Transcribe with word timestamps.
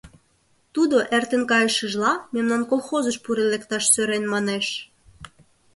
Тудо, 0.73 0.97
эртен 1.15 1.43
кайышыжла, 1.51 2.13
мемнан 2.33 2.61
колхозыш 2.69 3.17
пурен 3.23 3.47
лекташ 3.53 3.83
сӧрен,— 3.93 4.23
манеш. 4.33 4.67